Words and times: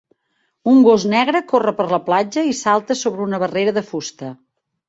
Un 0.71 0.79
gos 0.87 1.05
negre 1.11 1.41
corre 1.51 1.75
per 1.81 1.87
la 1.93 2.01
platja 2.09 2.47
i 2.53 2.57
salta 2.63 2.99
sobre 3.05 3.25
una 3.29 3.45
barrera 3.45 3.75
de 3.81 3.89
fusta. 3.93 4.35